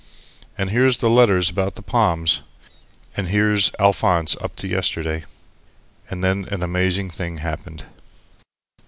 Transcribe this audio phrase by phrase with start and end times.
[0.57, 2.41] "And here's the letters about the palms,
[3.15, 5.25] and here's Alphonse up to yesterday"
[6.09, 7.83] And then an amazing thing happened.